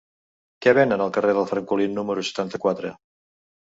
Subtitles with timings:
[0.65, 2.99] Què venen al carrer del Francolí número setanta-quatre?